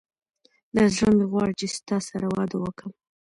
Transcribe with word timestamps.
دا 0.75 0.83
زړه 0.95 1.09
مي 1.17 1.25
غواړي 1.31 1.53
چي 1.59 1.67
ستا 1.77 1.97
سره 2.09 2.25
واده 2.35 2.57
وکم 2.63 2.91